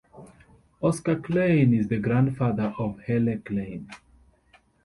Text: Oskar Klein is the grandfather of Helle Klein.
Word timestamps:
Oskar 0.81 1.17
Klein 1.21 1.75
is 1.75 1.87
the 1.87 1.99
grandfather 1.99 2.73
of 2.79 2.99
Helle 3.01 3.37
Klein. 3.45 3.87